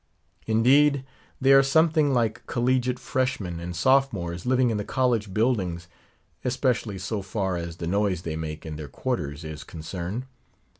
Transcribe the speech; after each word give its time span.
Indeed, 0.47 1.05
they 1.39 1.53
are 1.53 1.61
something 1.61 2.11
like 2.11 2.47
collegiate 2.47 2.97
freshmen 2.97 3.59
and 3.59 3.75
sophomores, 3.75 4.47
living 4.47 4.71
in 4.71 4.77
the 4.77 4.83
college 4.83 5.31
buildings, 5.31 5.87
especially 6.43 6.97
so 6.97 7.21
far 7.21 7.55
as 7.55 7.77
the 7.77 7.85
noise 7.85 8.23
they 8.23 8.35
make 8.35 8.65
in 8.65 8.77
their 8.77 8.87
quarters 8.87 9.43
is 9.43 9.63
concerned. 9.63 10.25